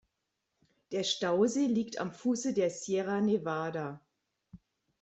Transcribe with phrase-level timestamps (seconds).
[0.91, 4.01] Der Stausee liegt am Fuße der Sierra Nevada.